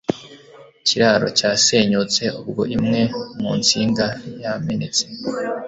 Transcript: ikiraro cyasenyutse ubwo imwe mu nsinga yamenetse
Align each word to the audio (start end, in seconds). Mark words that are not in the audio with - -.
ikiraro 0.79 1.27
cyasenyutse 1.37 2.23
ubwo 2.41 2.63
imwe 2.75 3.01
mu 3.41 3.51
nsinga 3.59 4.05
yamenetse 4.41 5.03